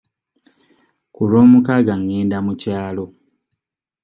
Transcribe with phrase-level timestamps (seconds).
[1.13, 3.05] Ku lwomukaaga ngenda mu kyalo.